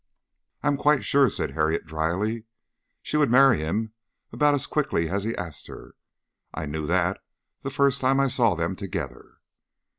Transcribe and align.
"I 0.63 0.67
am 0.67 0.77
quite 0.77 1.05
sure," 1.05 1.29
said 1.29 1.51
Harriet, 1.51 1.85
dryly. 1.85 2.45
"She 3.03 3.17
would 3.17 3.29
marry 3.29 3.59
him 3.59 3.93
about 4.31 4.55
as 4.55 4.65
quickly 4.65 5.09
as 5.09 5.23
he 5.25 5.35
asked 5.35 5.67
her. 5.67 5.93
I 6.55 6.65
knew 6.65 6.87
that 6.87 7.19
the 7.61 7.69
first 7.69 8.01
time 8.01 8.19
I 8.19 8.27
saw 8.27 8.55
them 8.55 8.75
together." 8.75 9.35